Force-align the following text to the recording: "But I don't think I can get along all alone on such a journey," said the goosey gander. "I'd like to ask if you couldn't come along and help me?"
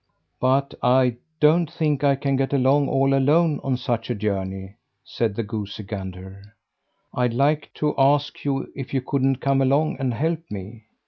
"But 0.39 0.73
I 0.81 1.17
don't 1.39 1.71
think 1.71 2.03
I 2.03 2.15
can 2.15 2.35
get 2.35 2.53
along 2.53 2.89
all 2.89 3.13
alone 3.13 3.59
on 3.63 3.77
such 3.77 4.09
a 4.09 4.15
journey," 4.15 4.77
said 5.03 5.35
the 5.35 5.43
goosey 5.43 5.83
gander. 5.83 6.55
"I'd 7.13 7.35
like 7.35 7.69
to 7.75 7.93
ask 7.99 8.35
if 8.43 8.95
you 8.95 9.01
couldn't 9.03 9.41
come 9.41 9.61
along 9.61 9.97
and 9.99 10.15
help 10.15 10.39
me?" 10.49 10.85